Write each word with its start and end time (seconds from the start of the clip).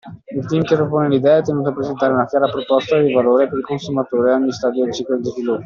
Il 0.35 0.43
team 0.47 0.63
che 0.63 0.73
propone 0.75 1.09
l’idea 1.09 1.37
è 1.37 1.41
tenuto 1.43 1.69
a 1.69 1.73
presentare 1.73 2.11
una 2.11 2.25
chiara 2.25 2.49
proposta 2.49 2.99
di 2.99 3.13
valore 3.13 3.47
per 3.47 3.59
il 3.59 3.63
consumatore 3.63 4.31
a 4.31 4.35
ogni 4.37 4.51
stadio 4.51 4.83
del 4.85 4.93
ciclo 4.95 5.17
di 5.19 5.29
sviluppo. 5.29 5.59